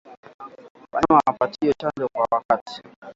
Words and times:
Wanyama 0.93 1.21
wapatiwe 1.27 1.73
chanjo 1.79 2.07
kwa 2.13 2.27
wakati 2.31 2.81